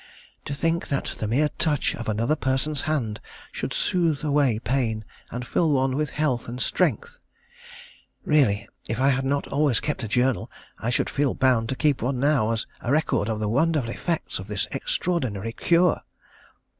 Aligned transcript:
To 0.45 0.55
think 0.55 0.87
that 0.87 1.13
the 1.19 1.27
mere 1.27 1.49
touch 1.59 1.93
of 1.93 2.09
another 2.09 2.35
person's 2.35 2.81
hand 2.89 3.21
should 3.51 3.71
soothe 3.71 4.23
away 4.25 4.57
pain, 4.57 5.05
and 5.29 5.45
fill 5.45 5.71
one 5.71 5.95
with 5.95 6.09
health 6.09 6.47
and 6.47 6.59
strength. 6.59 7.19
Really, 8.25 8.67
if 8.89 8.99
I 8.99 9.09
had 9.09 9.25
not 9.25 9.45
always 9.49 9.79
kept 9.79 10.01
a 10.03 10.07
journal, 10.07 10.49
I 10.79 10.89
should 10.89 11.07
feel 11.07 11.35
bound 11.35 11.69
to 11.69 11.75
keep 11.75 12.01
one 12.01 12.19
now, 12.19 12.49
as 12.49 12.65
a 12.81 12.91
record 12.91 13.29
of 13.29 13.39
the 13.39 13.47
wonderful 13.47 13.91
effects 13.91 14.39
of 14.39 14.47
this 14.47 14.65
extraordinary 14.71 15.51
cure. 15.53 16.01